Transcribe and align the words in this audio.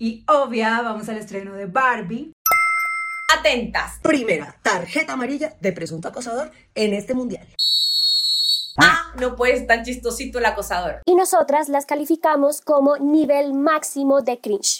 y 0.00 0.24
obvia, 0.28 0.80
vamos 0.82 1.08
al 1.08 1.18
estreno 1.18 1.54
de 1.54 1.66
Barbie. 1.66 2.32
Atentas. 3.36 3.98
Primera, 4.02 4.56
tarjeta 4.62 5.14
amarilla 5.14 5.54
de 5.60 5.72
presunto 5.72 6.08
acosador 6.08 6.50
en 6.74 6.94
este 6.94 7.14
mundial. 7.14 7.46
Ah, 8.80 9.12
no 9.18 9.34
puede 9.34 9.60
tan 9.62 9.84
chistosito 9.84 10.38
el 10.38 10.46
acosador. 10.46 11.02
Y 11.04 11.16
nosotras 11.16 11.68
las 11.68 11.84
calificamos 11.84 12.60
como 12.60 12.96
nivel 12.96 13.54
máximo 13.54 14.22
de 14.22 14.40
cringe. 14.40 14.78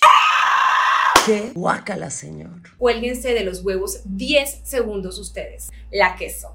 ¡Qué 1.27 1.51
guácala, 1.53 2.11
señor! 2.11 2.63
Cuélguense 2.79 3.35
de 3.35 3.43
los 3.43 3.65
huevos 3.65 4.01
10 4.05 4.61
segundos 4.65 5.19
ustedes. 5.19 5.69
La 5.91 6.15
queso. 6.15 6.55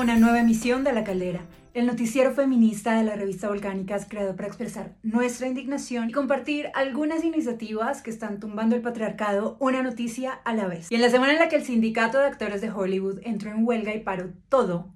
Una 0.00 0.16
nueva 0.16 0.38
emisión 0.38 0.84
de 0.84 0.92
La 0.92 1.02
Caldera, 1.02 1.40
el 1.74 1.84
noticiero 1.86 2.32
feminista 2.32 2.96
de 2.96 3.02
la 3.02 3.16
revista 3.16 3.48
Volcánicas 3.48 4.06
creado 4.08 4.36
para 4.36 4.46
expresar 4.46 4.94
nuestra 5.02 5.48
indignación 5.48 6.08
y 6.08 6.12
compartir 6.12 6.70
algunas 6.74 7.24
iniciativas 7.24 8.00
que 8.00 8.10
están 8.10 8.38
tumbando 8.38 8.76
el 8.76 8.82
patriarcado 8.82 9.56
una 9.58 9.82
noticia 9.82 10.32
a 10.44 10.54
la 10.54 10.68
vez. 10.68 10.86
Y 10.90 10.94
en 10.94 11.00
la 11.00 11.10
semana 11.10 11.32
en 11.32 11.40
la 11.40 11.48
que 11.48 11.56
el 11.56 11.64
sindicato 11.64 12.18
de 12.18 12.26
actores 12.26 12.60
de 12.60 12.70
Hollywood 12.70 13.18
entró 13.24 13.50
en 13.50 13.66
huelga 13.66 13.92
y 13.92 14.00
paró 14.00 14.30
todo, 14.48 14.92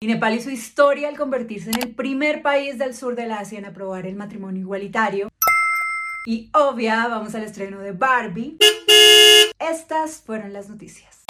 y 0.00 0.06
Nepal 0.06 0.40
su 0.40 0.50
historia 0.50 1.08
al 1.08 1.16
convertirse 1.16 1.70
en 1.70 1.82
el 1.82 1.94
primer 1.94 2.42
país 2.42 2.78
del 2.78 2.94
sur 2.94 3.16
del 3.16 3.32
Asia 3.32 3.58
en 3.58 3.64
aprobar 3.64 4.06
el 4.06 4.14
matrimonio 4.14 4.60
igualitario. 4.60 5.28
Y 6.26 6.48
obvia, 6.52 7.08
vamos 7.08 7.34
al 7.34 7.42
estreno 7.42 7.80
de 7.80 7.92
Barbie. 7.92 8.58
Estas 9.58 10.18
fueron 10.18 10.52
las 10.52 10.68
noticias. 10.68 11.23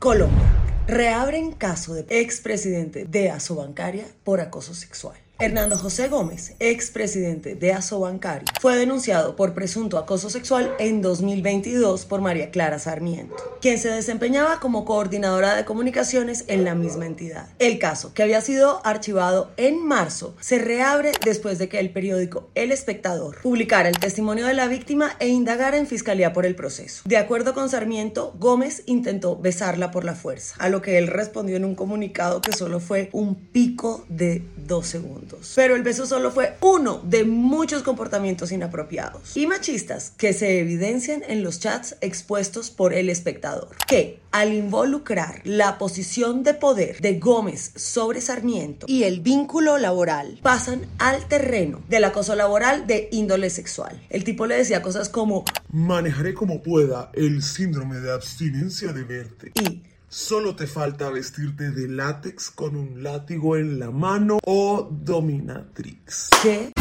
Colombia. 0.00 0.46
Reabren 0.86 1.50
caso 1.50 1.92
de 1.92 2.20
expresidente 2.20 3.04
de 3.04 3.30
Asobancaria 3.30 4.06
por 4.22 4.38
acoso 4.38 4.72
sexual. 4.72 5.16
Hernando 5.40 5.78
José 5.78 6.08
Gómez, 6.08 6.54
expresidente 6.58 7.54
de 7.54 7.72
Asobancaria, 7.72 8.52
fue 8.60 8.76
denunciado 8.76 9.36
por 9.36 9.54
presunto 9.54 9.96
acoso 9.96 10.30
sexual 10.30 10.74
en 10.80 11.00
2022 11.00 12.06
por 12.06 12.20
María 12.20 12.50
Clara 12.50 12.80
Sarmiento, 12.80 13.36
quien 13.60 13.78
se 13.78 13.88
desempeñaba 13.88 14.58
como 14.58 14.84
coordinadora 14.84 15.54
de 15.54 15.64
comunicaciones 15.64 16.44
en 16.48 16.64
la 16.64 16.74
misma 16.74 17.06
entidad. 17.06 17.50
El 17.60 17.78
caso, 17.78 18.12
que 18.14 18.24
había 18.24 18.40
sido 18.40 18.84
archivado 18.84 19.52
en 19.56 19.86
marzo, 19.86 20.34
se 20.40 20.58
reabre 20.58 21.12
después 21.24 21.60
de 21.60 21.68
que 21.68 21.78
el 21.78 21.92
periódico 21.92 22.50
El 22.56 22.72
Espectador 22.72 23.40
publicara 23.40 23.88
el 23.88 24.00
testimonio 24.00 24.44
de 24.44 24.54
la 24.54 24.66
víctima 24.66 25.14
e 25.20 25.28
indagara 25.28 25.76
en 25.76 25.86
fiscalía 25.86 26.32
por 26.32 26.46
el 26.46 26.56
proceso. 26.56 27.02
De 27.04 27.16
acuerdo 27.16 27.54
con 27.54 27.68
Sarmiento, 27.68 28.34
Gómez 28.40 28.82
intentó 28.86 29.36
besarla 29.36 29.92
por 29.92 30.02
la 30.02 30.16
fuerza, 30.16 30.56
a 30.58 30.68
lo 30.68 30.82
que 30.82 30.98
él 30.98 31.06
respondió 31.06 31.56
en 31.56 31.64
un 31.64 31.76
comunicado 31.76 32.40
que 32.42 32.52
solo 32.52 32.80
fue 32.80 33.08
un 33.12 33.36
pico 33.36 34.04
de 34.08 34.42
dos 34.56 34.88
segundos. 34.88 35.27
Pero 35.54 35.76
el 35.76 35.82
beso 35.82 36.06
solo 36.06 36.30
fue 36.30 36.56
uno 36.60 37.00
de 37.04 37.24
muchos 37.24 37.82
comportamientos 37.82 38.52
inapropiados 38.52 39.36
y 39.36 39.46
machistas 39.46 40.12
que 40.16 40.32
se 40.32 40.60
evidencian 40.60 41.22
en 41.28 41.42
los 41.42 41.60
chats 41.60 41.96
expuestos 42.00 42.70
por 42.70 42.94
el 42.94 43.10
espectador, 43.10 43.68
que 43.86 44.20
al 44.30 44.52
involucrar 44.52 45.40
la 45.44 45.78
posición 45.78 46.42
de 46.42 46.54
poder 46.54 47.00
de 47.00 47.18
Gómez 47.18 47.72
sobre 47.76 48.20
Sarmiento 48.20 48.86
y 48.88 49.04
el 49.04 49.20
vínculo 49.20 49.78
laboral, 49.78 50.38
pasan 50.42 50.86
al 50.98 51.26
terreno 51.28 51.82
del 51.88 52.04
acoso 52.04 52.34
laboral 52.34 52.86
de 52.86 53.08
índole 53.10 53.50
sexual. 53.50 54.00
El 54.10 54.24
tipo 54.24 54.46
le 54.46 54.56
decía 54.56 54.82
cosas 54.82 55.08
como 55.08 55.44
manejaré 55.70 56.34
como 56.34 56.62
pueda 56.62 57.10
el 57.14 57.42
síndrome 57.42 57.98
de 58.00 58.12
abstinencia 58.12 58.92
de 58.92 59.04
verte. 59.04 59.52
Y 59.54 59.82
Solo 60.10 60.56
te 60.56 60.66
falta 60.66 61.10
vestirte 61.10 61.70
de 61.70 61.86
látex 61.86 62.50
con 62.50 62.76
un 62.76 63.02
látigo 63.02 63.58
en 63.58 63.78
la 63.78 63.90
mano 63.90 64.38
o 64.42 64.88
dominatrix. 64.90 66.30
¿Qué? 66.42 66.72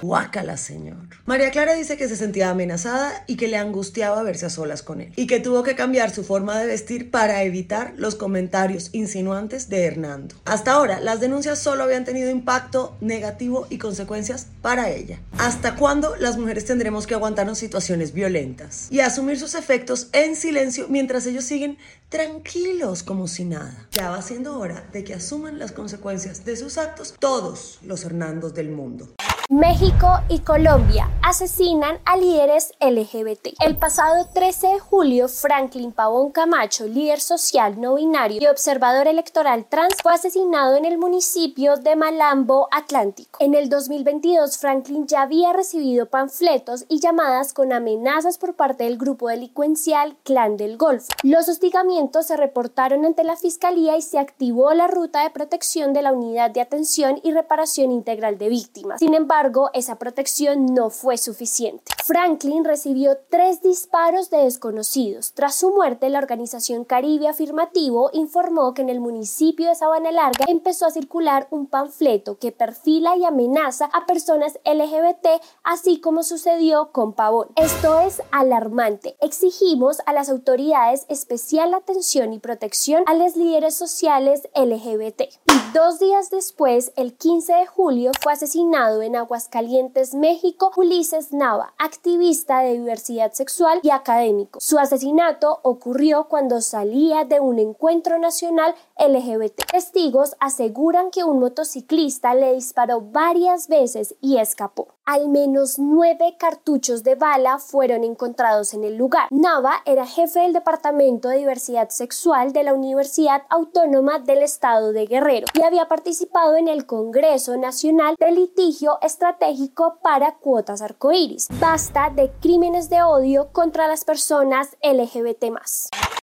Guácala, 0.00 0.56
señor. 0.56 0.96
María 1.26 1.50
Clara 1.50 1.74
dice 1.74 1.96
que 1.96 2.08
se 2.08 2.14
sentía 2.14 2.50
amenazada 2.50 3.24
y 3.26 3.36
que 3.36 3.48
le 3.48 3.56
angustiaba 3.56 4.22
verse 4.22 4.46
a 4.46 4.50
solas 4.50 4.82
con 4.82 5.00
él. 5.00 5.12
Y 5.16 5.26
que 5.26 5.40
tuvo 5.40 5.64
que 5.64 5.74
cambiar 5.74 6.10
su 6.10 6.22
forma 6.22 6.58
de 6.58 6.66
vestir 6.66 7.10
para 7.10 7.42
evitar 7.42 7.94
los 7.96 8.14
comentarios 8.14 8.90
insinuantes 8.92 9.68
de 9.68 9.84
Hernando. 9.84 10.36
Hasta 10.44 10.72
ahora, 10.72 11.00
las 11.00 11.20
denuncias 11.20 11.58
solo 11.58 11.82
habían 11.82 12.04
tenido 12.04 12.30
impacto 12.30 12.96
negativo 13.00 13.66
y 13.70 13.78
consecuencias 13.78 14.46
para 14.62 14.90
ella. 14.90 15.18
¿Hasta 15.36 15.74
cuándo 15.74 16.14
las 16.16 16.38
mujeres 16.38 16.64
tendremos 16.64 17.06
que 17.06 17.14
aguantarnos 17.14 17.58
situaciones 17.58 18.12
violentas 18.12 18.86
y 18.90 19.00
asumir 19.00 19.38
sus 19.38 19.54
efectos 19.54 20.08
en 20.12 20.36
silencio 20.36 20.86
mientras 20.88 21.26
ellos 21.26 21.44
siguen 21.44 21.76
tranquilos 22.08 23.02
como 23.02 23.26
si 23.26 23.44
nada? 23.44 23.88
Ya 23.90 24.10
va 24.10 24.22
siendo 24.22 24.58
hora 24.58 24.88
de 24.92 25.02
que 25.02 25.14
asuman 25.14 25.58
las 25.58 25.72
consecuencias 25.72 26.44
de 26.44 26.56
sus 26.56 26.78
actos 26.78 27.14
todos 27.18 27.78
los 27.82 28.04
Hernandos 28.04 28.54
del 28.54 28.70
mundo. 28.70 29.08
México 29.50 30.06
y 30.28 30.40
Colombia 30.40 31.08
asesinan 31.22 31.96
a 32.04 32.18
líderes 32.18 32.74
LGBT. 32.80 33.54
El 33.64 33.78
pasado 33.78 34.26
13 34.34 34.66
de 34.66 34.78
julio, 34.78 35.26
Franklin 35.26 35.92
Pavón 35.92 36.32
Camacho, 36.32 36.86
líder 36.86 37.18
social 37.18 37.80
no 37.80 37.94
binario 37.94 38.42
y 38.42 38.46
observador 38.46 39.06
electoral 39.08 39.64
trans, 39.66 39.94
fue 40.02 40.12
asesinado 40.12 40.76
en 40.76 40.84
el 40.84 40.98
municipio 40.98 41.78
de 41.78 41.96
Malambo, 41.96 42.68
Atlántico. 42.70 43.38
En 43.40 43.54
el 43.54 43.70
2022, 43.70 44.58
Franklin 44.58 45.06
ya 45.06 45.22
había 45.22 45.54
recibido 45.54 46.10
panfletos 46.10 46.84
y 46.90 47.00
llamadas 47.00 47.54
con 47.54 47.72
amenazas 47.72 48.36
por 48.36 48.52
parte 48.52 48.84
del 48.84 48.98
grupo 48.98 49.28
delincuencial 49.28 50.14
Clan 50.24 50.58
del 50.58 50.76
Golfo. 50.76 51.08
Los 51.22 51.48
hostigamientos 51.48 52.26
se 52.26 52.36
reportaron 52.36 53.06
ante 53.06 53.24
la 53.24 53.36
fiscalía 53.36 53.96
y 53.96 54.02
se 54.02 54.18
activó 54.18 54.74
la 54.74 54.88
ruta 54.88 55.22
de 55.22 55.30
protección 55.30 55.94
de 55.94 56.02
la 56.02 56.12
Unidad 56.12 56.50
de 56.50 56.60
Atención 56.60 57.18
y 57.22 57.32
Reparación 57.32 57.92
Integral 57.92 58.36
de 58.36 58.50
Víctimas. 58.50 58.98
Sin 58.98 59.14
embargo, 59.14 59.37
esa 59.72 59.96
protección 59.96 60.66
no 60.66 60.90
fue 60.90 61.16
suficiente. 61.16 61.92
Franklin 62.04 62.64
recibió 62.64 63.18
tres 63.30 63.62
disparos 63.62 64.30
de 64.30 64.38
desconocidos. 64.38 65.32
Tras 65.34 65.54
su 65.54 65.70
muerte, 65.70 66.08
la 66.08 66.18
organización 66.18 66.84
Caribe 66.84 67.28
Afirmativo 67.28 68.10
informó 68.12 68.74
que 68.74 68.82
en 68.82 68.88
el 68.88 68.98
municipio 68.98 69.68
de 69.68 69.76
Sabana 69.76 70.10
Larga 70.10 70.44
empezó 70.48 70.86
a 70.86 70.90
circular 70.90 71.46
un 71.50 71.66
panfleto 71.66 72.38
que 72.38 72.50
perfila 72.50 73.16
y 73.16 73.24
amenaza 73.24 73.88
a 73.92 74.06
personas 74.06 74.58
LGBT, 74.64 75.40
así 75.62 76.00
como 76.00 76.24
sucedió 76.24 76.90
con 76.90 77.12
Pavón. 77.12 77.48
Esto 77.54 78.00
es 78.00 78.20
alarmante. 78.32 79.16
Exigimos 79.20 79.98
a 80.06 80.12
las 80.12 80.30
autoridades 80.30 81.06
especial 81.08 81.74
atención 81.74 82.32
y 82.32 82.40
protección 82.40 83.04
a 83.06 83.14
los 83.14 83.36
líderes 83.36 83.76
sociales 83.76 84.48
LGBT. 84.56 85.20
Y 85.20 85.72
dos 85.74 86.00
días 86.00 86.30
después, 86.30 86.92
el 86.96 87.14
15 87.14 87.52
de 87.52 87.66
julio, 87.66 88.10
fue 88.20 88.32
asesinado 88.32 89.02
en 89.02 89.14
Aguascalientes, 89.28 90.14
México, 90.14 90.72
Ulises 90.74 91.34
Nava, 91.34 91.74
activista 91.76 92.60
de 92.60 92.72
diversidad 92.78 93.30
sexual 93.32 93.78
y 93.82 93.90
académico. 93.90 94.58
Su 94.58 94.78
asesinato 94.78 95.60
ocurrió 95.64 96.28
cuando 96.28 96.62
salía 96.62 97.26
de 97.26 97.38
un 97.38 97.58
encuentro 97.58 98.18
nacional 98.18 98.74
LGBT. 98.98 99.70
Testigos 99.70 100.34
aseguran 100.40 101.10
que 101.10 101.24
un 101.24 101.40
motociclista 101.40 102.34
le 102.34 102.54
disparó 102.54 103.02
varias 103.02 103.68
veces 103.68 104.14
y 104.22 104.38
escapó. 104.38 104.88
Al 105.10 105.30
menos 105.30 105.78
nueve 105.78 106.36
cartuchos 106.38 107.02
de 107.02 107.14
bala 107.14 107.58
fueron 107.58 108.04
encontrados 108.04 108.74
en 108.74 108.84
el 108.84 108.96
lugar. 108.96 109.28
Nava 109.30 109.76
era 109.86 110.04
jefe 110.04 110.40
del 110.40 110.52
Departamento 110.52 111.30
de 111.30 111.38
Diversidad 111.38 111.88
Sexual 111.88 112.52
de 112.52 112.62
la 112.62 112.74
Universidad 112.74 113.40
Autónoma 113.48 114.18
del 114.18 114.42
Estado 114.42 114.92
de 114.92 115.06
Guerrero 115.06 115.46
y 115.54 115.62
había 115.62 115.88
participado 115.88 116.56
en 116.56 116.68
el 116.68 116.84
Congreso 116.84 117.56
Nacional 117.56 118.16
de 118.20 118.32
Litigio 118.32 118.98
Estratégico 119.00 119.96
para 120.02 120.34
Cuotas 120.34 120.82
Arcoíris. 120.82 121.48
Basta 121.58 122.10
de 122.14 122.30
crímenes 122.42 122.90
de 122.90 123.02
odio 123.02 123.48
contra 123.50 123.88
las 123.88 124.04
personas 124.04 124.76
LGBT. 124.82 125.44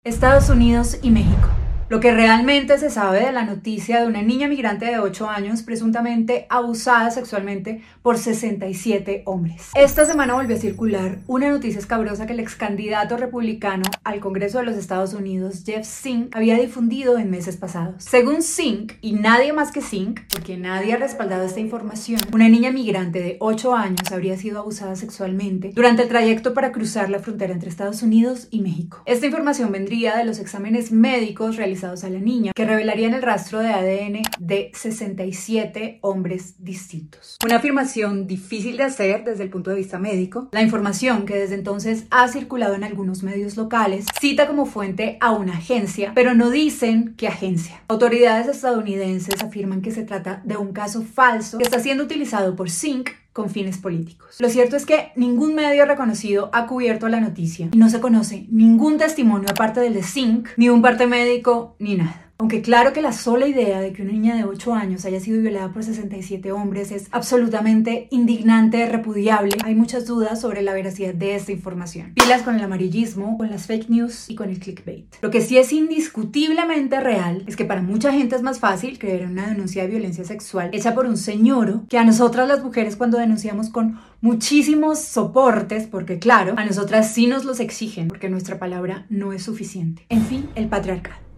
Estados 0.02 0.48
Unidos 0.48 0.96
y 1.02 1.10
México. 1.10 1.61
Lo 1.92 2.00
que 2.00 2.10
realmente 2.10 2.78
se 2.78 2.88
sabe 2.88 3.20
de 3.20 3.32
la 3.32 3.44
noticia 3.44 4.00
de 4.00 4.06
una 4.06 4.22
niña 4.22 4.48
migrante 4.48 4.86
de 4.86 4.98
8 4.98 5.28
años 5.28 5.60
presuntamente 5.60 6.46
abusada 6.48 7.10
sexualmente 7.10 7.82
por 8.00 8.16
67 8.16 9.24
hombres. 9.26 9.68
Esta 9.74 10.06
semana 10.06 10.32
volvió 10.32 10.56
a 10.56 10.58
circular 10.58 11.18
una 11.26 11.50
noticia 11.50 11.78
escabrosa 11.78 12.24
que 12.24 12.32
el 12.32 12.40
ex 12.40 12.56
candidato 12.56 13.18
republicano 13.18 13.82
al 14.04 14.20
Congreso 14.20 14.56
de 14.56 14.64
los 14.64 14.76
Estados 14.76 15.12
Unidos, 15.12 15.64
Jeff 15.66 15.86
Sink, 15.86 16.34
había 16.34 16.56
difundido 16.56 17.18
en 17.18 17.30
meses 17.30 17.58
pasados. 17.58 18.02
Según 18.02 18.40
Sink, 18.40 18.94
y 19.02 19.12
nadie 19.12 19.52
más 19.52 19.70
que 19.70 19.82
Sink, 19.82 20.20
porque 20.30 20.56
nadie 20.56 20.94
ha 20.94 20.96
respaldado 20.96 21.44
esta 21.44 21.60
información, 21.60 22.20
una 22.32 22.48
niña 22.48 22.70
migrante 22.70 23.20
de 23.20 23.36
8 23.38 23.74
años 23.74 24.10
habría 24.10 24.38
sido 24.38 24.60
abusada 24.60 24.96
sexualmente 24.96 25.72
durante 25.74 26.04
el 26.04 26.08
trayecto 26.08 26.54
para 26.54 26.72
cruzar 26.72 27.10
la 27.10 27.18
frontera 27.18 27.52
entre 27.52 27.68
Estados 27.68 28.02
Unidos 28.02 28.48
y 28.50 28.62
México. 28.62 29.02
Esta 29.04 29.26
información 29.26 29.70
vendría 29.70 30.16
de 30.16 30.24
los 30.24 30.38
exámenes 30.38 30.90
médicos 30.90 31.56
realizados 31.56 31.81
realizados 31.82 32.04
a 32.04 32.10
la 32.10 32.20
niña, 32.20 32.52
que 32.54 32.64
revelarían 32.64 33.14
el 33.14 33.22
rastro 33.22 33.58
de 33.60 33.68
ADN 33.68 34.22
de 34.38 34.70
67 34.74 35.98
hombres 36.02 36.54
distintos. 36.58 37.36
Una 37.44 37.56
afirmación 37.56 38.26
difícil 38.26 38.76
de 38.76 38.84
hacer 38.84 39.24
desde 39.24 39.42
el 39.44 39.50
punto 39.50 39.70
de 39.70 39.76
vista 39.76 39.98
médico. 39.98 40.48
La 40.52 40.62
información 40.62 41.26
que 41.26 41.36
desde 41.36 41.54
entonces 41.54 42.04
ha 42.10 42.28
circulado 42.28 42.74
en 42.74 42.84
algunos 42.84 43.22
medios 43.22 43.56
locales 43.56 44.06
cita 44.20 44.46
como 44.46 44.66
fuente 44.66 45.18
a 45.20 45.32
una 45.32 45.54
agencia, 45.54 46.12
pero 46.14 46.34
no 46.34 46.50
dicen 46.50 47.14
qué 47.16 47.28
agencia. 47.28 47.82
Autoridades 47.88 48.48
estadounidenses 48.48 49.42
afirman 49.42 49.82
que 49.82 49.90
se 49.90 50.04
trata 50.04 50.40
de 50.44 50.56
un 50.56 50.72
caso 50.72 51.02
falso 51.02 51.58
que 51.58 51.64
está 51.64 51.80
siendo 51.80 52.04
utilizado 52.04 52.54
por 52.54 52.70
Zinc 52.70 53.10
con 53.32 53.50
fines 53.50 53.78
políticos. 53.78 54.36
Lo 54.38 54.48
cierto 54.48 54.76
es 54.76 54.86
que 54.86 55.12
ningún 55.16 55.54
medio 55.54 55.84
reconocido 55.86 56.50
ha 56.52 56.66
cubierto 56.66 57.08
la 57.08 57.20
noticia 57.20 57.68
y 57.72 57.78
no 57.78 57.88
se 57.88 58.00
conoce 58.00 58.46
ningún 58.50 58.98
testimonio 58.98 59.48
aparte 59.50 59.80
del 59.80 59.94
de 59.94 60.02
Zinc, 60.02 60.48
ni 60.56 60.68
un 60.68 60.82
parte 60.82 61.06
médico, 61.06 61.76
ni 61.78 61.96
nada. 61.96 62.31
Aunque 62.42 62.60
claro 62.60 62.92
que 62.92 63.02
la 63.02 63.12
sola 63.12 63.46
idea 63.46 63.80
de 63.80 63.92
que 63.92 64.02
una 64.02 64.10
niña 64.10 64.34
de 64.34 64.42
8 64.42 64.74
años 64.74 65.04
haya 65.04 65.20
sido 65.20 65.40
violada 65.40 65.72
por 65.72 65.84
67 65.84 66.50
hombres 66.50 66.90
es 66.90 67.06
absolutamente 67.12 68.08
indignante, 68.10 68.84
repudiable, 68.86 69.56
hay 69.64 69.76
muchas 69.76 70.08
dudas 70.08 70.40
sobre 70.40 70.60
la 70.62 70.72
veracidad 70.72 71.14
de 71.14 71.36
esta 71.36 71.52
información. 71.52 72.14
Pilas 72.14 72.42
con 72.42 72.56
el 72.56 72.64
amarillismo, 72.64 73.38
con 73.38 73.48
las 73.48 73.68
fake 73.68 73.90
news 73.90 74.28
y 74.28 74.34
con 74.34 74.50
el 74.50 74.58
clickbait. 74.58 75.06
Lo 75.20 75.30
que 75.30 75.40
sí 75.40 75.56
es 75.56 75.72
indiscutiblemente 75.72 76.98
real 76.98 77.44
es 77.46 77.54
que 77.54 77.64
para 77.64 77.80
mucha 77.80 78.12
gente 78.12 78.34
es 78.34 78.42
más 78.42 78.58
fácil 78.58 78.98
creer 78.98 79.22
en 79.22 79.30
una 79.30 79.46
denuncia 79.46 79.84
de 79.84 79.90
violencia 79.90 80.24
sexual 80.24 80.70
hecha 80.72 80.96
por 80.96 81.06
un 81.06 81.18
señor 81.18 81.86
que 81.88 81.98
a 81.98 82.04
nosotras 82.04 82.48
las 82.48 82.64
mujeres 82.64 82.96
cuando 82.96 83.18
denunciamos 83.18 83.70
con 83.70 84.00
muchísimos 84.20 84.98
soportes, 84.98 85.86
porque 85.86 86.18
claro, 86.18 86.54
a 86.56 86.64
nosotras 86.64 87.14
sí 87.14 87.28
nos 87.28 87.44
los 87.44 87.60
exigen, 87.60 88.08
porque 88.08 88.28
nuestra 88.28 88.58
palabra 88.58 89.06
no 89.10 89.32
es 89.32 89.44
suficiente. 89.44 90.06
En 90.08 90.24
fin, 90.24 90.48
el 90.56 90.66
patriarcado. 90.66 91.31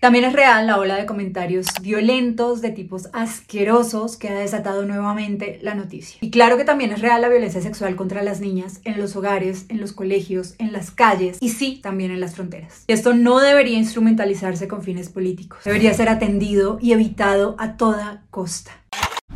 También 0.00 0.24
es 0.24 0.32
real 0.32 0.68
la 0.68 0.78
ola 0.78 0.94
de 0.94 1.06
comentarios 1.06 1.66
violentos 1.82 2.60
de 2.60 2.70
tipos 2.70 3.08
asquerosos 3.12 4.16
que 4.16 4.28
ha 4.28 4.38
desatado 4.38 4.84
nuevamente 4.84 5.58
la 5.60 5.74
noticia. 5.74 6.18
Y 6.20 6.30
claro 6.30 6.56
que 6.56 6.64
también 6.64 6.92
es 6.92 7.00
real 7.00 7.20
la 7.20 7.28
violencia 7.28 7.60
sexual 7.60 7.96
contra 7.96 8.22
las 8.22 8.40
niñas 8.40 8.80
en 8.84 9.00
los 9.00 9.16
hogares, 9.16 9.66
en 9.68 9.80
los 9.80 9.92
colegios, 9.92 10.54
en 10.58 10.72
las 10.72 10.92
calles 10.92 11.38
y 11.40 11.48
sí, 11.48 11.80
también 11.82 12.12
en 12.12 12.20
las 12.20 12.36
fronteras. 12.36 12.84
Y 12.86 12.92
esto 12.92 13.12
no 13.12 13.40
debería 13.40 13.76
instrumentalizarse 13.76 14.68
con 14.68 14.82
fines 14.82 15.08
políticos. 15.08 15.58
Debería 15.64 15.92
ser 15.94 16.08
atendido 16.08 16.78
y 16.80 16.92
evitado 16.92 17.56
a 17.58 17.76
toda 17.76 18.22
costa. 18.30 18.70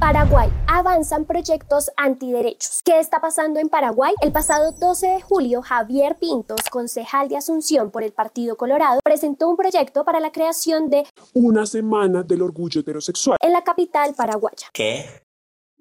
Paraguay. 0.03 0.51
Avanzan 0.67 1.27
proyectos 1.27 1.93
antiderechos. 1.97 2.81
¿Qué 2.85 2.99
está 2.99 3.21
pasando 3.21 3.61
en 3.61 3.69
Paraguay? 3.69 4.13
El 4.21 4.33
pasado 4.33 4.73
12 4.73 5.07
de 5.07 5.21
julio, 5.21 5.63
Javier 5.63 6.17
Pintos, 6.19 6.59
concejal 6.73 7.29
de 7.29 7.37
Asunción 7.37 7.93
por 7.93 8.03
el 8.03 8.11
Partido 8.11 8.57
Colorado, 8.57 8.99
presentó 9.05 9.49
un 9.49 9.57
proyecto 9.57 10.05
para 10.05 10.19
la 10.19 10.33
creación 10.33 10.91
de 10.91 11.07
una 11.35 11.67
semana 11.67 12.25
del 12.25 12.43
orgullo 12.43 12.81
heterosexual 12.81 13.39
en 13.41 13.53
la 13.53 13.63
capital 13.63 14.13
paraguaya. 14.17 14.67
¿Qué? 14.73 15.05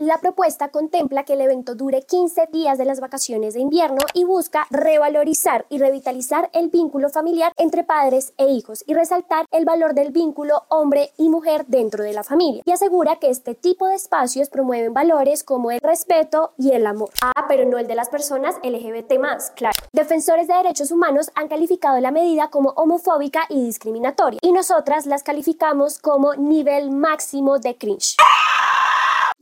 La 0.01 0.18
propuesta 0.18 0.69
contempla 0.69 1.25
que 1.25 1.33
el 1.33 1.42
evento 1.42 1.75
dure 1.75 2.01
15 2.01 2.48
días 2.51 2.80
de 2.80 2.86
las 2.86 3.00
vacaciones 3.00 3.53
de 3.53 3.59
invierno 3.59 4.00
y 4.15 4.24
busca 4.24 4.65
revalorizar 4.71 5.68
y 5.69 5.77
revitalizar 5.77 6.50
el 6.53 6.69
vínculo 6.69 7.12
familiar 7.12 7.53
entre 7.56 7.83
padres 7.83 8.33
e 8.39 8.48
hijos 8.48 8.83
y 8.88 8.95
resaltar 8.95 9.45
el 9.51 9.63
valor 9.63 9.94
del 9.94 10.09
vínculo 10.09 10.63
hombre 10.69 11.12
y 11.18 11.30
mujer 11.30 11.68
dentro 11.68 12.03
de 12.03 12.13
la 12.13 12.24
familia. 12.24 12.63
Y 12.65 12.71
asegura 12.71 13.18
que 13.18 13.30
este 13.30 13.53
tipo 13.53 13.86
de 13.86 13.94
espacios 13.94 14.50
promueven 14.50 14.92
valores 14.92 15.44
como 15.44 15.69
el 15.69 15.80
respeto 15.80 16.53
y 16.57 16.71
el 16.71 16.88
amor. 16.88 17.12
Ah, 17.21 17.45
pero 17.48 17.65
no 17.65 17.77
el 17.77 17.86
de 17.86 17.94
las 17.94 18.09
personas 18.09 18.56
LGBT 18.63 19.19
claro. 19.56 19.77
Defensores 19.94 20.48
de 20.48 20.56
derechos 20.56 20.89
humanos 20.89 21.30
han 21.36 21.48
calificado 21.48 22.00
la 22.00 22.09
medida 22.09 22.50
como 22.50 22.71
homofóbica 22.71 23.42
y 23.50 23.65
discriminatoria 23.65 24.39
y 24.42 24.51
nosotras 24.51 25.06
las 25.06 25.21
calificamos 25.21 26.00
como 26.00 26.33
nivel 26.33 26.89
máximo 26.89 27.59
de 27.59 27.77
cringe. 27.77 28.15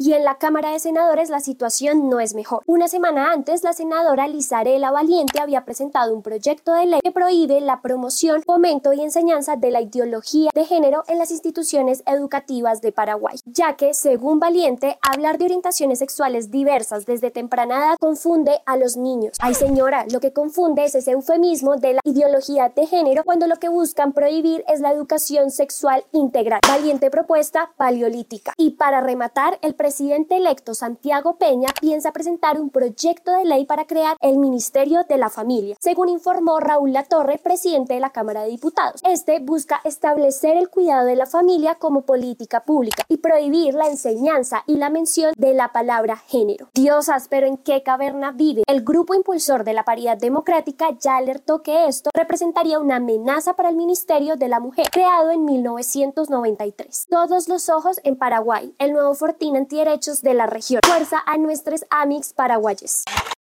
Y 0.02 0.14
en 0.14 0.24
la 0.24 0.36
Cámara 0.36 0.72
de 0.72 0.80
Senadores 0.80 1.30
la 1.30 1.42
situación 1.42 2.08
no 2.08 2.22
es 2.22 2.34
mejor. 2.34 2.64
Una 2.66 2.88
semana 2.88 3.34
antes, 3.34 3.64
la 3.64 3.74
senadora 3.74 4.30
Lizarela 4.30 4.92
Valiente 4.92 5.42
había 5.42 5.66
presentado 5.66 6.16
un 6.16 6.22
proyecto 6.22 6.72
de 6.72 6.86
ley 6.86 7.00
que 7.04 7.12
prohíbe 7.12 7.60
la 7.60 7.82
promoción, 7.82 8.42
fomento 8.44 8.94
y 8.94 9.02
enseñanza 9.02 9.58
de 9.58 9.72
la 9.72 9.82
ideología 9.82 10.52
de 10.56 10.64
género 10.64 11.04
en 11.10 11.18
las 11.18 11.32
instituciones 11.32 12.02
educativas 12.06 12.82
de 12.82 12.94
Paraguay, 12.94 13.40
ya 13.44 13.76
que, 13.76 13.94
según 13.94 14.40
Valiente, 14.40 14.98
hablar 15.02 15.38
de 15.38 15.44
orientaciones 15.44 16.00
sexuales 16.00 16.50
diversas 16.50 17.06
desde 17.06 17.30
temprana 17.30 17.80
edad 17.80 17.98
confunde 18.00 18.62
a 18.66 18.78
los 18.78 18.96
niños. 18.96 19.36
Ay 19.40 19.54
señora, 19.54 20.06
lo 20.10 20.22
que 20.22 20.32
confunde 20.32 20.86
es 20.86 20.96
ese 20.96 21.12
eufemismo 21.12 21.76
de 21.76 21.96
la 21.96 22.02
ideología 22.06 22.70
de 22.70 22.88
género 22.88 23.26
cuando 23.26 23.48
lo 23.48 23.58
que 23.58 23.68
buscan 23.68 24.14
prohibir 24.14 24.64
es 24.70 24.80
la 24.80 24.94
educación 24.94 25.52
sexual 25.52 26.06
integral. 26.14 26.62
Valiente 26.66 27.12
propuesta 27.12 27.72
paleolítica. 27.76 28.54
Y 28.56 28.72
para 28.72 29.02
rematar, 29.02 29.60
el 29.62 29.76
presidente 29.90 30.38
electo 30.38 30.76
Santiago 30.76 31.38
Peña 31.38 31.70
piensa 31.82 32.12
presentar 32.12 32.62
un 32.62 32.70
proyecto 32.70 33.32
de 33.32 33.44
ley 33.44 33.66
para 33.66 33.88
crear 33.88 34.18
el 34.22 34.38
Ministerio 34.38 35.04
de 35.10 35.18
la 35.18 35.32
Familia, 35.32 35.76
según 35.80 36.10
informó 36.10 36.60
Raúl 36.60 36.94
Latorre, 36.94 37.40
presidente 37.40 37.96
de 37.96 38.00
la 38.00 38.12
Cámara 38.12 38.44
de 38.44 38.52
Diputados. 38.52 39.02
Este 39.04 39.40
busca 39.40 39.82
establecer 39.84 40.58
el 40.58 40.70
cuidado 40.70 41.08
de 41.08 41.16
la 41.16 41.26
familia 41.26 41.74
como 41.74 42.02
política 42.02 42.66
pública 42.66 43.04
y 43.08 43.18
prohibir 43.18 43.74
la 43.74 43.88
enseñanza 43.88 44.64
y 44.68 44.76
la 44.76 44.92
mención 44.92 45.34
de 45.36 45.56
la 45.56 45.72
palabra 45.72 46.18
género. 46.18 46.70
Diosas, 46.76 47.28
pero 47.28 47.48
¿en 47.48 47.58
qué 47.58 47.82
caverna 47.82 48.32
vive? 48.32 48.62
El 48.68 48.84
grupo 48.84 49.16
impulsor 49.16 49.64
de 49.64 49.74
la 49.74 49.86
paridad 49.86 50.20
democrática 50.20 50.90
ya 51.00 51.18
alertó 51.18 51.64
que 51.64 51.88
esto 51.88 52.12
representaría 52.14 52.78
una 52.78 52.98
amenaza 52.98 53.56
para 53.56 53.70
el 53.70 53.76
Ministerio 53.76 54.36
de 54.36 54.50
la 54.50 54.60
Mujer, 54.60 54.86
creado 54.92 55.32
en 55.32 55.46
1993. 55.46 57.08
Todos 57.10 57.50
los 57.50 57.70
ojos 57.70 58.00
en 58.04 58.18
Paraguay, 58.18 58.76
el 58.78 58.94
nuevo 58.94 59.16
fortín 59.16 59.58
anti 59.58 59.79
derechos 59.80 60.22
de 60.22 60.34
la 60.34 60.46
región. 60.46 60.82
Fuerza 60.86 61.22
a 61.26 61.38
nuestros 61.38 61.86
amigos 61.90 62.34
paraguayes. 62.34 63.04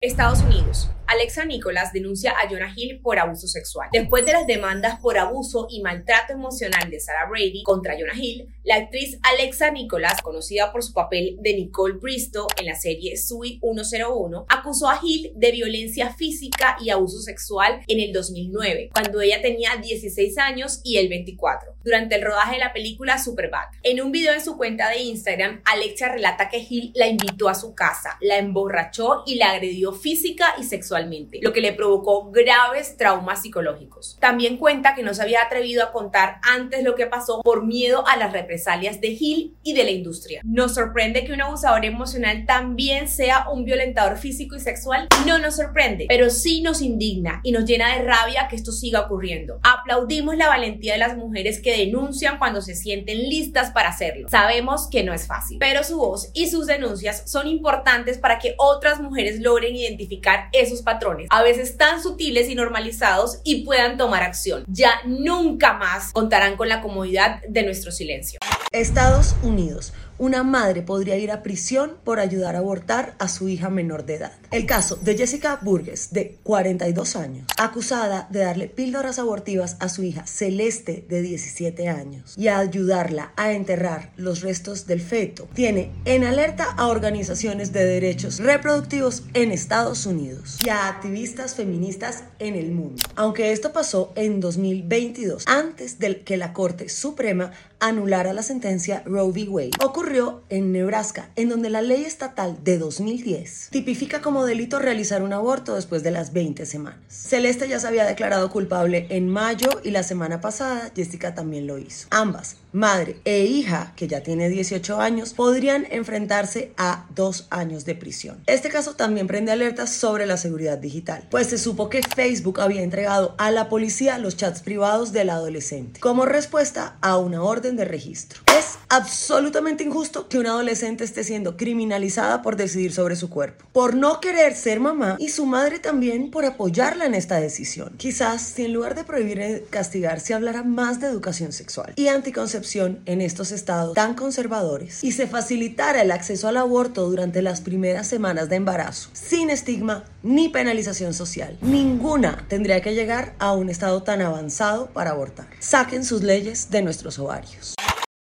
Estados 0.01 0.41
Unidos. 0.41 0.89
Alexa 1.07 1.45
Nicholas 1.45 1.94
denuncia 1.94 2.31
a 2.31 2.50
Jonah 2.50 2.74
Hill 2.75 3.00
por 3.00 3.18
abuso 3.18 3.48
sexual. 3.48 3.88
Después 3.94 4.25
de 4.25 4.33
las 4.33 4.45
demandas 4.45 5.00
por 5.00 5.18
abuso 5.18 5.68
y 5.69 5.81
maltrato 5.81 6.33
emocional 6.33 6.92
de 6.92 7.00
Sarah 7.00 7.30
Brady 7.30 7.63
contra 7.63 7.98
Jonah 7.98 8.13
Hill, 8.13 8.54
la 8.65 8.75
actriz 8.75 9.18
Alexa 9.24 9.71
Nicholas, 9.71 10.21
conocida 10.21 10.69
por 10.74 10.83
su 10.83 10.92
papel 10.94 11.38
de 11.39 11.54
Nicole 11.54 11.95
Bristow 12.01 12.48
en 12.59 12.65
la 12.65 12.75
serie 12.75 13.15
Sui 13.15 13.57
101, 13.62 14.48
acusó 14.50 14.89
a 14.89 15.00
Hill 15.01 15.31
de 15.33 15.51
violencia 15.54 16.13
física 16.13 16.75
y 16.81 16.89
abuso 16.89 17.21
sexual 17.21 17.81
en 17.88 18.01
el 18.01 18.12
2009, 18.12 18.89
cuando 18.94 19.21
ella 19.21 19.42
tenía 19.42 19.77
16 19.81 20.38
años 20.39 20.81
y 20.83 20.98
él 20.98 21.07
24, 21.07 21.75
durante 21.86 22.15
el 22.15 22.24
rodaje 22.24 22.56
de 22.56 22.59
la 22.59 22.74
película 22.74 23.18
Superbad. 23.18 23.68
En 23.81 24.01
un 24.01 24.12
video 24.12 24.33
en 24.33 24.44
su 24.44 24.57
cuenta 24.57 24.89
de 24.89 25.00
Instagram, 25.00 25.62
Alexa 25.63 26.09
relata 26.09 26.50
que 26.50 26.65
Hill 26.69 26.92
la 26.95 27.07
invitó 27.07 27.48
a 27.48 27.56
su 27.56 27.74
casa, 27.74 28.18
la 28.19 28.38
emborrachó 28.38 29.24
y 29.25 29.36
la 29.36 29.51
agredió 29.51 29.94
física 29.94 30.56
y 30.59 30.65
sexualmente 30.65 30.96
lo 31.41 31.53
que 31.53 31.61
le 31.61 31.73
provocó 31.73 32.31
graves 32.31 32.97
traumas 32.97 33.41
psicológicos. 33.41 34.17
También 34.19 34.57
cuenta 34.57 34.95
que 34.95 35.03
no 35.03 35.13
se 35.13 35.21
había 35.21 35.44
atrevido 35.44 35.83
a 35.83 35.91
contar 35.91 36.39
antes 36.44 36.83
lo 36.83 36.95
que 36.95 37.07
pasó 37.07 37.41
por 37.41 37.65
miedo 37.65 38.07
a 38.07 38.17
las 38.17 38.31
represalias 38.31 39.01
de 39.01 39.09
Hill 39.19 39.55
y 39.63 39.73
de 39.73 39.83
la 39.83 39.91
industria. 39.91 40.42
Nos 40.44 40.75
sorprende 40.75 41.25
que 41.25 41.33
un 41.33 41.42
abusador 41.42 41.85
emocional 41.85 42.45
también 42.45 43.07
sea 43.07 43.49
un 43.49 43.66
violentador 43.66 44.18
físico 44.18 44.56
y 44.56 44.59
sexual. 44.59 45.07
No 45.25 45.39
nos 45.39 45.57
sorprende, 45.57 46.06
pero 46.07 46.30
sí 46.30 46.61
nos 46.61 46.81
indigna 46.81 47.42
y 47.44 47.51
nos 47.51 47.66
llena 47.66 47.95
de 47.95 48.04
rabia 48.04 48.47
que 48.49 48.56
esto 48.56 48.71
siga 48.71 49.01
ocurriendo. 49.01 49.59
Aplaudimos 49.63 50.37
la 50.37 50.47
valentía 50.47 50.94
de 50.94 50.99
las 50.99 51.18
mujeres 51.18 51.61
que 51.61 51.77
denuncian 51.77 52.37
cuando 52.37 52.61
se 52.61 52.75
sienten 52.75 53.18
listas 53.30 53.71
para 53.71 53.89
hacerlo. 53.89 54.30
Sabemos 54.30 54.87
que 54.89 55.04
no 55.04 55.13
es 55.13 55.27
fácil, 55.27 55.57
pero 55.59 55.83
su 55.83 55.97
voz 55.97 56.30
y 56.33 56.47
sus 56.49 56.68
denuncias 56.68 57.23
son 57.25 57.47
importantes 57.47 58.18
para 58.18 58.39
que 58.39 58.56
otras 58.57 58.99
mujeres 59.01 59.39
logren 59.39 59.75
identificar 59.75 60.49
esos 60.51 60.81
patrones, 60.87 61.27
a 61.29 61.44
veces 61.44 61.75
tan 61.75 62.01
sutiles 62.01 62.47
y 62.47 62.56
normalizados, 62.56 63.41
y 63.44 63.65
puedan 63.65 63.97
tomar 63.97 64.23
acción. 64.23 64.63
Ya 64.67 65.01
nunca 65.06 65.73
más 65.73 66.13
contarán 66.13 66.56
con 66.56 66.69
la 66.69 66.81
comodidad 66.81 67.41
de 67.49 67.63
nuestro 67.63 67.91
silencio. 67.91 68.39
Estados 68.71 69.35
Unidos 69.44 69.91
una 70.19 70.44
madre 70.44 70.81
podría 70.81 71.18
ir 71.18 71.31
a 71.31 71.44
prisión 71.44 71.97
por 72.04 72.19
ayudar 72.19 72.56
a 72.56 72.59
abortar 72.59 73.16
a 73.19 73.28
su 73.28 73.50
hija 73.50 73.69
menor 73.69 74.06
de 74.06 74.16
edad. 74.16 74.31
El 74.52 74.66
caso 74.66 74.97
de 74.97 75.18
Jessica 75.18 75.59
Burgess, 75.62 76.12
de 76.12 76.38
42 76.44 77.16
años, 77.16 77.47
acusada 77.57 78.28
de 78.31 78.40
darle 78.40 78.68
píldoras 78.68 79.19
abortivas 79.19 79.78
a 79.80 79.90
su 79.90 80.04
hija 80.04 80.26
Celeste, 80.26 81.06
de 81.07 81.21
17 81.21 81.88
años, 81.90 82.33
y 82.38 82.47
a 82.47 82.59
ayudarla 82.59 83.33
a 83.36 83.52
enterrar 83.52 84.12
los 84.18 84.42
restos 84.42 84.88
del 84.88 85.02
feto, 85.02 85.47
tiene 85.54 85.92
en 86.06 86.24
alerta 86.24 86.66
a 86.66 86.88
organizaciones 86.88 87.71
de 87.71 87.86
derechos 87.86 88.40
reproductivos 88.40 89.24
en 89.33 89.52
Estados 89.52 90.06
Unidos 90.06 90.57
y 90.66 90.69
a 90.69 90.88
activistas 90.88 91.56
feministas 91.56 92.24
en 92.40 92.56
el 92.56 92.71
mundo. 92.71 93.04
Aunque 93.16 93.52
esto 93.52 93.74
pasó 93.74 94.14
en 94.16 94.40
2022, 94.40 95.44
antes 95.47 96.00
de 96.00 96.21
que 96.21 96.38
la 96.38 96.54
Corte 96.54 96.90
Suprema 96.90 97.52
anulara 97.80 98.34
la 98.34 98.44
sentencia 98.44 99.04
Roe 99.06 99.31
v. 99.31 99.48
Wade, 99.50 99.72
ocurrió 99.84 100.44
en 100.50 100.72
Nebraska, 100.72 101.30
en 101.36 101.50
donde 101.50 101.69
la 101.69 101.81
ley 101.81 102.04
estatal 102.04 102.57
de 102.64 102.78
2010 102.78 103.69
tipifica 103.72 104.22
como 104.22 104.46
delito 104.46 104.80
realizar 104.80 105.22
un 105.22 105.34
aborto 105.34 105.76
después 105.76 106.04
de 106.04 106.12
las 106.12 106.34
20 106.34 106.66
semanas. 106.66 107.00
Celeste 107.07 107.68
ya 107.68 107.80
se 107.80 107.88
había 107.88 108.06
declarado 108.06 108.50
culpable 108.50 109.07
en 109.10 109.30
mayo 109.30 109.69
y 109.84 109.92
la 109.92 110.04
semana 110.04 110.42
pasada 110.42 110.92
Jessica 110.96 111.36
también 111.36 111.68
lo 111.68 111.78
hizo. 111.78 112.07
Ambas, 112.12 112.57
madre 112.71 113.19
e 113.26 113.45
hija, 113.45 113.94
que 113.95 114.07
ya 114.07 114.21
tiene 114.21 114.50
18 114.50 115.00
años, 115.00 115.33
podrían 115.33 115.88
enfrentarse 115.90 116.74
a 116.78 117.06
dos 117.16 117.47
años 117.50 117.86
de 117.86 117.95
prisión. 117.95 118.42
Este 118.45 118.69
caso 118.69 118.95
también 118.95 119.28
prende 119.28 119.52
alertas 119.52 119.92
sobre 119.92 120.26
la 120.26 120.38
seguridad 120.38 120.78
digital, 120.78 121.28
pues 121.30 121.47
se 121.47 121.57
supo 121.57 121.90
que 121.90 122.02
Facebook 122.04 122.59
había 122.62 122.81
entregado 122.81 123.36
a 123.38 123.52
la 123.52 123.69
policía 123.69 124.18
los 124.18 124.38
chats 124.38 124.62
privados 124.62 125.12
del 125.12 125.30
adolescente 125.30 126.00
como 126.00 126.26
respuesta 126.26 126.97
a 127.02 127.18
una 127.18 127.44
orden 127.44 127.76
de 127.76 127.86
registro. 127.86 128.46
Es 128.57 128.80
absolutamente 128.90 129.83
injusto 129.83 130.28
que 130.28 130.40
una 130.40 130.49
adolescente 130.49 131.04
esté 131.04 131.23
siendo 131.23 131.57
criminalizada 131.57 132.42
por 132.42 132.56
decidir 132.56 132.92
sobre 132.92 133.16
su 133.16 133.30
cuerpo, 133.30 133.66
por 133.71 133.95
no 133.95 134.19
querer 134.19 134.56
ser 134.56 134.80
mamá 134.80 135.16
y 135.19 135.30
su 135.30 135.45
madre 135.45 135.78
también 135.78 136.31
por 136.31 136.44
apoyarla 136.44 137.06
en 137.06 137.14
esta 137.14 137.40
decisión. 137.40 137.94
Quizás 137.97 138.42
si 138.42 138.66
en 138.66 138.73
lugar 138.73 138.95
de 138.95 139.04
prohibir 139.04 139.40
y 139.40 139.69
castigar 139.69 140.19
se 140.19 140.33
hablara 140.33 140.64
más 140.64 140.99
de 140.99 141.06
educación 141.06 141.52
sexual 141.52 141.94
y 141.97 142.07
anticoncepción 142.07 142.99
en 143.06 143.21
estos 143.21 143.52
estados 143.52 143.94
tan 143.94 144.16
conservadores 144.16 145.04
y 145.04 145.11
se 145.11 145.28
facilitara 145.28 146.02
el 146.02 146.09
acceso 146.09 146.47
al 146.47 146.57
aborto 146.57 147.07
durante 147.07 147.44
las 147.44 147.61
primeras 147.61 148.07
semanas 148.07 148.49
de 148.49 148.56
embarazo, 148.56 149.11
sin 149.14 149.52
estigma 149.52 150.04
ni 150.23 150.49
penalización 150.49 151.14
social. 151.14 151.59
Ninguna 151.61 152.44
tendría 152.47 152.81
que 152.81 152.95
llegar 152.95 153.35
a 153.37 153.54
un 153.54 153.69
estado 153.69 154.02
tan 154.02 154.23
avanzado 154.23 154.87
para 154.87 155.11
abortar. 155.11 155.47
Saquen 155.59 156.04
sus 156.04 156.23
leyes 156.23 156.71
de 156.71 156.81
nuestros 156.81 157.19
ovarios. 157.19 157.76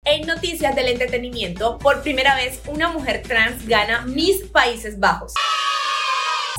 En 0.08 0.28
noticias 0.28 0.76
del 0.76 0.90
entretenimiento, 0.90 1.80
por 1.80 2.04
primera 2.04 2.36
vez 2.36 2.62
una 2.68 2.90
mujer 2.90 3.24
trans 3.28 3.68
gana 3.68 4.02
Miss 4.02 4.44
Países 4.44 5.00
Bajos. 5.00 5.34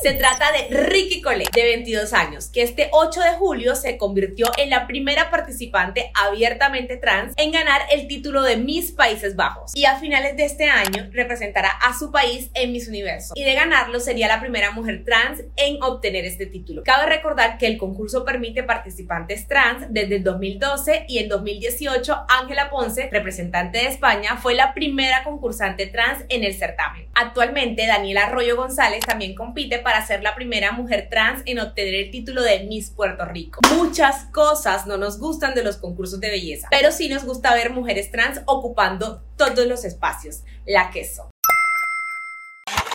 Se 0.03 0.13
trata 0.13 0.53
de 0.53 0.77
Ricky 0.77 1.23
Colette, 1.23 1.55
de 1.55 1.65
22 1.65 2.13
años, 2.13 2.49
que 2.49 2.63
este 2.63 2.91
8 2.93 3.19
de 3.19 3.31
julio 3.39 3.75
se 3.75 3.97
convirtió 3.97 4.47
en 4.59 4.69
la 4.69 4.87
primera 4.87 5.31
participante 5.31 6.11
abiertamente 6.15 6.99
trans 6.99 7.33
en 7.39 7.51
ganar 7.51 7.81
el 7.91 8.07
título 8.07 8.43
de 8.43 8.59
Miss 8.59 8.93
Países 8.93 9.37
Bajos. 9.37 9.73
Y 9.75 9.87
a 9.87 9.99
finales 9.99 10.37
de 10.37 10.45
este 10.45 10.69
año 10.69 11.09
representará 11.13 11.71
a 11.71 11.99
su 11.99 12.13
país 12.13 12.51
en 12.53 12.73
Miss 12.73 12.89
Universo. 12.89 13.33
Y 13.37 13.45
de 13.45 13.55
ganarlo 13.55 13.99
sería 13.99 14.29
la 14.29 14.39
primera 14.39 14.71
mujer 14.71 15.03
trans 15.03 15.43
en 15.57 15.83
obtener 15.83 16.27
este 16.27 16.45
título. 16.45 16.83
Cabe 16.85 17.07
recordar 17.07 17.57
que 17.57 17.67
el 17.67 17.79
concurso 17.79 18.25
permite 18.25 18.63
participantes 18.65 19.49
trans 19.49 19.87
desde 19.89 20.17
el 20.17 20.25
2012 20.25 21.07
y 21.09 21.19
en 21.19 21.29
2018 21.31 22.27
Ángela 22.29 22.69
Ponce, 22.69 23.09
representante 23.11 23.79
de 23.79 23.87
España, 23.87 24.37
fue 24.37 24.55
la 24.55 24.75
primera 24.75 25.25
concursante 25.25 25.87
trans 25.87 26.23
en 26.29 26.45
el 26.45 26.55
certamen. 26.55 27.09
Actualmente 27.15 27.87
Daniela 27.87 28.27
Arroyo 28.27 28.57
González 28.57 29.01
también 29.01 29.35
compite 29.35 29.86
para 29.87 30.05
ser 30.05 30.21
la 30.21 30.35
primera 30.35 30.73
mujer 30.73 31.07
trans 31.09 31.43
en 31.47 31.61
obtener 31.61 31.95
el 31.95 32.11
título 32.11 32.43
de 32.43 32.65
Miss 32.65 32.91
Puerto 32.91 33.25
Rico. 33.25 33.61
Muchas 33.77 34.25
cosas 34.33 34.85
no 34.85 34.97
nos 34.97 35.21
gustan 35.21 35.55
de 35.55 35.63
los 35.63 35.77
concursos 35.77 36.19
de 36.19 36.29
belleza, 36.29 36.67
pero 36.73 36.91
sí 36.91 37.09
nos 37.09 37.25
gusta 37.25 37.55
ver 37.55 37.71
mujeres 37.71 38.11
trans 38.11 38.41
ocupando 38.47 39.23
todos 39.37 39.65
los 39.69 39.85
espacios. 39.85 40.43
La 40.67 40.91
queso. 40.91 41.31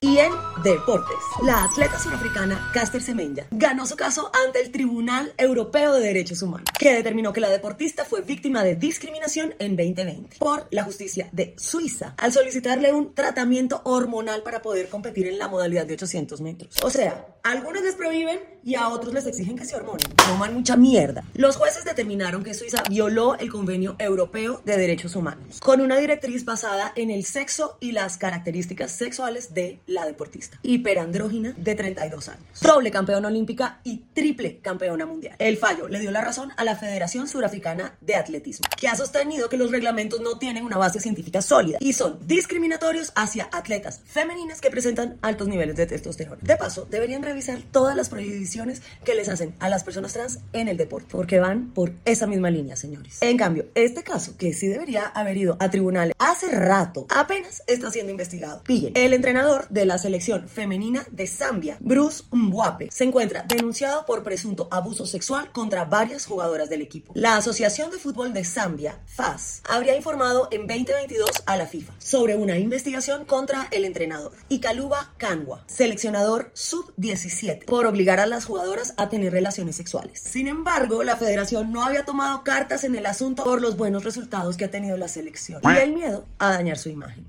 Y 0.03 0.17
en 0.17 0.31
deportes, 0.63 1.20
la 1.46 1.63
atleta 1.63 2.00
surafricana 2.00 2.72
Caster 2.74 3.03
Semenya 3.03 3.46
ganó 3.51 3.86
su 3.86 3.96
caso 3.96 4.31
ante 4.48 4.60
el 4.60 4.72
Tribunal 4.72 5.31
Europeo 5.38 5.93
de 5.93 6.00
Derechos 6.00 6.41
Humanos, 6.41 6.65
que 6.79 6.91
determinó 6.91 7.31
que 7.31 7.39
la 7.39 7.50
deportista 7.50 8.03
fue 8.03 8.22
víctima 8.22 8.63
de 8.63 8.75
discriminación 8.75 9.53
en 9.60 9.75
2020 9.75 10.38
por 10.39 10.67
la 10.72 10.86
justicia 10.86 11.29
de 11.31 11.53
Suiza 11.55 12.15
al 12.17 12.34
solicitarle 12.34 12.91
un 12.91 13.13
tratamiento 13.13 13.81
hormonal 13.84 14.41
para 14.41 14.63
poder 14.63 14.89
competir 14.89 15.27
en 15.27 15.38
la 15.38 15.48
modalidad 15.48 15.86
de 15.86 15.93
800 15.93 16.41
metros. 16.41 16.77
O 16.81 16.89
sea, 16.89 17.27
algunos 17.43 17.84
les 17.84 17.93
prohíben 17.93 18.39
y 18.63 18.74
a 18.74 18.89
otros 18.89 19.13
les 19.13 19.27
exigen 19.27 19.55
que 19.55 19.65
se 19.65 19.75
hormonen. 19.75 20.08
Toman 20.15 20.55
mucha 20.55 20.75
mierda. 20.77 21.24
Los 21.36 21.58
jueces 21.58 21.86
determinaron 21.86 22.43
que 22.43 22.55
Suiza 22.55 22.81
violó 22.89 23.36
el 23.36 23.51
Convenio 23.51 23.96
Europeo 24.00 24.63
de 24.65 24.77
Derechos 24.77 25.15
Humanos 25.15 25.60
con 25.60 25.79
una 25.79 25.98
directriz 25.98 26.43
basada 26.43 26.91
en 26.96 27.12
el 27.12 27.24
sexo 27.24 27.77
y 27.79 27.91
las 27.91 28.17
características 28.17 28.91
sexuales 28.93 29.53
de 29.53 29.79
la 29.91 30.05
deportista, 30.05 30.60
hiperandrógina 30.63 31.53
de 31.57 31.75
32 31.75 32.29
años, 32.29 32.43
doble 32.62 32.91
campeona 32.91 33.27
olímpica 33.27 33.79
y 33.83 33.98
triple 34.13 34.60
campeona 34.60 35.05
mundial. 35.05 35.36
El 35.39 35.57
fallo 35.57 35.88
le 35.88 36.00
dio 36.00 36.12
la 36.12 36.21
razón 36.21 36.51
a 36.57 36.63
la 36.63 36.75
Federación 36.75 37.27
Surafricana 37.27 37.98
de 38.01 38.15
Atletismo, 38.15 38.67
que 38.77 38.88
ha 38.88 38.95
sostenido 38.95 39.50
que 39.50 39.57
los 39.57 39.71
reglamentos 39.71 40.21
no 40.21 40.38
tienen 40.38 40.65
una 40.65 40.77
base 40.77 41.00
científica 41.00 41.41
sólida 41.41 41.77
y 41.79 41.93
son 41.93 42.19
discriminatorios 42.25 43.12
hacia 43.15 43.50
atletas 43.51 44.01
femeninas 44.05 44.62
que 44.62 44.71
presentan 44.71 45.17
altos 45.21 45.48
niveles 45.48 45.75
de 45.75 45.86
testosterona. 45.86 46.38
De 46.41 46.57
paso, 46.57 46.88
deberían 46.89 47.24
revisar 47.24 47.60
todas 47.71 47.95
las 47.95 48.10
prohibiciones 48.10 48.81
que 49.03 49.15
les 49.15 49.29
hacen 49.29 49.55
a 49.60 49.69
las 49.69 49.83
personas 49.83 50.13
trans 50.13 50.39
en 50.53 50.67
el 50.67 50.77
deporte, 50.77 51.07
porque 51.12 51.39
van 51.39 51.71
por 51.74 51.93
esa 52.05 52.27
misma 52.27 52.50
línea, 52.50 52.75
señores. 52.75 53.17
En 53.21 53.38
cambio, 53.38 53.65
este 53.75 54.03
caso, 54.03 54.38
que 54.38 54.53
sí 54.53 54.67
debería 54.67 55.05
haber 55.05 55.38
ido 55.38 55.57
a 55.60 55.69
tribunales 55.69 56.15
hace 56.19 56.50
rato, 56.51 57.05
apenas 57.10 57.63
está 57.67 57.91
siendo 57.91 58.12
investigado. 58.12 58.62
Pillen, 58.63 58.93
el 58.95 59.13
entrenador 59.13 59.67
de 59.69 59.80
la 59.85 59.97
selección 59.97 60.47
femenina 60.47 61.05
de 61.11 61.27
Zambia, 61.27 61.77
Bruce 61.79 62.23
Mwape, 62.31 62.89
se 62.91 63.03
encuentra 63.03 63.43
denunciado 63.47 64.05
por 64.05 64.23
presunto 64.23 64.67
abuso 64.71 65.05
sexual 65.05 65.51
contra 65.51 65.85
varias 65.85 66.25
jugadoras 66.25 66.69
del 66.69 66.81
equipo. 66.81 67.13
La 67.15 67.38
Asociación 67.38 67.91
de 67.91 67.97
Fútbol 67.97 68.33
de 68.33 68.43
Zambia, 68.43 69.00
FAS, 69.05 69.61
habría 69.69 69.95
informado 69.95 70.47
en 70.51 70.67
2022 70.67 71.29
a 71.45 71.57
la 71.57 71.67
FIFA 71.67 71.93
sobre 72.00 72.35
una 72.35 72.57
investigación 72.57 73.25
contra 73.25 73.67
el 73.71 73.85
entrenador 73.85 74.33
Ikaluba 74.50 75.13
Kanwa, 75.17 75.63
seleccionador 75.67 76.51
sub-17, 76.53 77.65
por 77.65 77.85
obligar 77.85 78.19
a 78.19 78.25
las 78.25 78.45
jugadoras 78.45 78.93
a 78.97 79.09
tener 79.09 79.31
relaciones 79.31 79.75
sexuales. 79.75 80.19
Sin 80.19 80.47
embargo, 80.47 81.03
la 81.03 81.17
federación 81.17 81.71
no 81.71 81.83
había 81.83 82.05
tomado 82.05 82.43
cartas 82.43 82.83
en 82.83 82.95
el 82.95 83.05
asunto 83.05 83.43
por 83.43 83.61
los 83.61 83.77
buenos 83.77 84.03
resultados 84.03 84.57
que 84.57 84.65
ha 84.65 84.71
tenido 84.71 84.97
la 84.97 85.07
selección 85.07 85.61
y 85.63 85.77
el 85.77 85.93
miedo 85.93 86.25
a 86.39 86.50
dañar 86.51 86.77
su 86.77 86.89
imagen. 86.89 87.27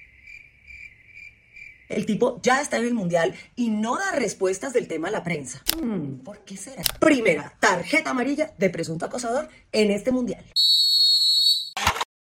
El 1.92 2.06
tipo 2.06 2.40
ya 2.42 2.62
está 2.62 2.78
en 2.78 2.86
el 2.86 2.94
mundial 2.94 3.34
y 3.54 3.68
no 3.68 3.98
da 3.98 4.12
respuestas 4.12 4.72
del 4.72 4.88
tema 4.88 5.08
a 5.08 5.10
la 5.10 5.22
prensa. 5.22 5.62
Hmm, 5.78 6.20
¿Por 6.20 6.38
qué 6.38 6.56
será? 6.56 6.82
Primera, 6.98 7.54
tarjeta 7.60 8.10
amarilla 8.10 8.52
de 8.56 8.70
presunto 8.70 9.04
acosador 9.04 9.50
en 9.72 9.90
este 9.90 10.10
mundial. 10.10 10.42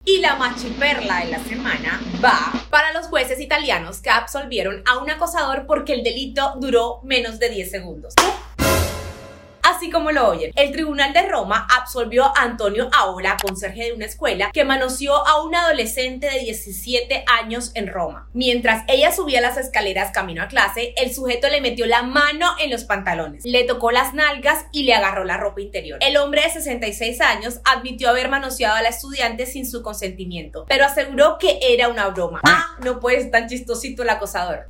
Y 0.05 0.19
la 0.19 0.35
machiperla 0.35 1.21
de 1.21 1.31
la 1.31 1.45
semana 1.45 2.01
va 2.25 2.53
para 2.71 2.93
los 2.93 3.07
jueces 3.07 3.39
italianos 3.39 4.01
que 4.01 4.11
absolvieron 4.11 4.83
a 4.87 4.99
un 4.99 5.09
acosador 5.09 5.67
porque 5.67 5.93
el 5.93 6.03
delito 6.03 6.55
duró 6.59 7.01
menos 7.05 7.39
de 7.39 7.51
10 7.51 7.71
segundos. 7.71 8.15
Así 9.81 9.89
como 9.89 10.13
lo 10.13 10.29
oyen, 10.29 10.53
el 10.57 10.73
Tribunal 10.73 11.15
de 11.15 11.23
Roma 11.23 11.67
absolvió 11.75 12.27
a 12.27 12.43
Antonio 12.43 12.91
Aola, 12.93 13.39
conserje 13.43 13.85
de 13.85 13.93
una 13.95 14.05
escuela, 14.05 14.51
que 14.53 14.63
manoseó 14.63 15.27
a 15.27 15.43
un 15.43 15.55
adolescente 15.55 16.29
de 16.29 16.41
17 16.41 17.25
años 17.27 17.71
en 17.73 17.87
Roma. 17.87 18.29
Mientras 18.35 18.85
ella 18.89 19.11
subía 19.11 19.41
las 19.41 19.57
escaleras 19.57 20.13
camino 20.13 20.43
a 20.43 20.49
clase, 20.49 20.93
el 20.99 21.15
sujeto 21.15 21.49
le 21.49 21.63
metió 21.63 21.87
la 21.87 22.03
mano 22.03 22.51
en 22.61 22.71
los 22.71 22.85
pantalones, 22.85 23.47
le 23.47 23.65
tocó 23.65 23.91
las 23.91 24.13
nalgas 24.13 24.67
y 24.71 24.83
le 24.83 24.93
agarró 24.93 25.25
la 25.25 25.39
ropa 25.39 25.63
interior. 25.63 25.99
El 26.03 26.19
hombre 26.19 26.43
de 26.43 26.51
66 26.51 27.19
años 27.23 27.61
admitió 27.65 28.11
haber 28.11 28.29
manoseado 28.29 28.77
a 28.77 28.83
la 28.83 28.91
estudiante 28.91 29.47
sin 29.47 29.67
su 29.67 29.83
consentimiento, 29.83 30.67
pero 30.69 30.85
aseguró 30.85 31.39
que 31.39 31.59
era 31.63 31.89
una 31.89 32.09
broma. 32.09 32.43
Ah, 32.45 32.77
no 32.85 33.01
puede 33.01 33.23
ser 33.23 33.31
tan 33.31 33.49
chistosito 33.49 34.03
el 34.03 34.11
acosador. 34.11 34.67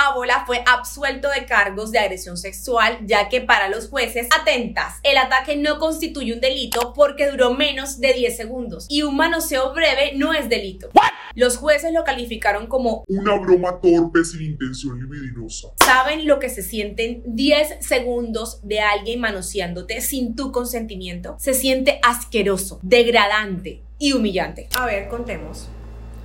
Abola 0.00 0.44
fue 0.46 0.64
absuelto 0.66 1.28
de 1.28 1.44
cargos 1.44 1.92
de 1.92 1.98
agresión 1.98 2.38
sexual, 2.38 2.98
ya 3.04 3.28
que 3.28 3.42
para 3.42 3.68
los 3.68 3.90
jueces 3.90 4.28
atentas, 4.40 4.94
el 5.02 5.18
ataque 5.18 5.56
no 5.56 5.78
constituye 5.78 6.32
un 6.32 6.40
delito 6.40 6.94
porque 6.94 7.30
duró 7.30 7.52
menos 7.52 8.00
de 8.00 8.14
10 8.14 8.34
segundos 8.34 8.86
y 8.88 9.02
un 9.02 9.16
manoseo 9.16 9.74
breve 9.74 10.12
no 10.14 10.32
es 10.32 10.48
delito. 10.48 10.88
Los 11.34 11.58
jueces 11.58 11.92
lo 11.92 12.02
calificaron 12.02 12.66
como 12.66 13.04
una 13.08 13.38
broma 13.38 13.78
torpe 13.80 14.24
sin 14.24 14.42
intención 14.42 14.98
libidinosa. 14.98 15.68
¿Saben 15.84 16.26
lo 16.26 16.38
que 16.38 16.48
se 16.48 16.62
sienten 16.62 17.22
10 17.26 17.86
segundos 17.86 18.66
de 18.66 18.80
alguien 18.80 19.20
manoseándote 19.20 20.00
sin 20.00 20.34
tu 20.34 20.50
consentimiento? 20.50 21.36
Se 21.38 21.52
siente 21.52 22.00
asqueroso, 22.02 22.80
degradante 22.82 23.82
y 23.98 24.14
humillante. 24.14 24.68
A 24.78 24.86
ver, 24.86 25.08
contemos. 25.08 25.68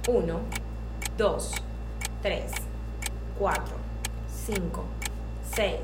1, 0.08 0.39
2, 1.17 1.51
3. 2.22 2.41
4, 3.39 3.63
5, 4.46 4.86
6, 5.56 5.75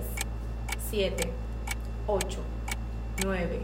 7, 0.89 1.29
8, 2.08 2.39
9, 3.24 3.60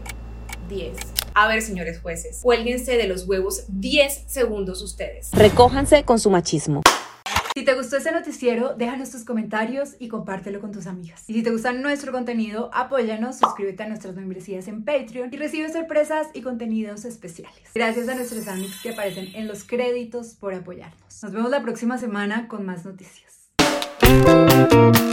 10. 0.68 0.96
A 1.34 1.48
ver, 1.48 1.62
señores 1.62 2.00
jueces, 2.00 2.40
cuélguense 2.42 2.96
de 2.96 3.06
los 3.06 3.26
huevos 3.26 3.64
10 3.68 4.24
segundos 4.26 4.82
ustedes. 4.82 5.30
Recójanse 5.32 6.04
con 6.04 6.18
su 6.18 6.30
machismo. 6.30 6.82
Si 7.54 7.64
te 7.64 7.74
gustó 7.74 7.96
este 7.96 8.12
noticiero, 8.12 8.74
déjanos 8.74 9.10
tus 9.10 9.24
comentarios 9.24 9.96
y 9.98 10.08
compártelo 10.08 10.60
con 10.60 10.70
tus 10.70 10.86
amigas. 10.86 11.24
Y 11.26 11.34
si 11.34 11.42
te 11.42 11.50
gusta 11.50 11.72
nuestro 11.72 12.12
contenido, 12.12 12.70
apóyanos, 12.72 13.38
suscríbete 13.38 13.82
a 13.82 13.88
nuestras 13.88 14.14
membresías 14.14 14.68
en 14.68 14.84
Patreon 14.84 15.30
y 15.32 15.36
recibe 15.38 15.72
sorpresas 15.72 16.28
y 16.34 16.42
contenidos 16.42 17.04
especiales. 17.04 17.58
Gracias 17.74 18.08
a 18.08 18.14
nuestros 18.14 18.46
amigos 18.46 18.78
que 18.80 18.90
aparecen 18.90 19.34
en 19.34 19.48
los 19.48 19.64
créditos 19.64 20.34
por 20.34 20.54
apoyarnos. 20.54 21.22
Nos 21.22 21.32
vemos 21.32 21.50
la 21.50 21.62
próxima 21.62 21.98
semana 21.98 22.46
con 22.46 22.64
más 22.64 22.84
noticias. 22.84 23.37
Música 24.08 25.07